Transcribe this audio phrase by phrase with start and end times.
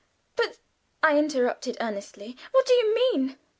[0.35, 0.57] "But,"
[1.03, 3.37] I interrupted, earnestly, "what do you mean?